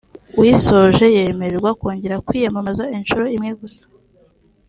uyisoje 0.39 1.05
yemererwa 1.15 1.69
kongera 1.79 2.21
kwiyamamaza 2.25 2.83
inshuro 2.97 3.25
imwe 3.35 3.51
gusa 3.61 3.83